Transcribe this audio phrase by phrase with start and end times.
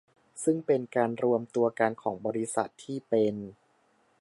[0.43, 3.35] ซึ่งเป็นการรวมตัวกันของบริษัทที่เป็น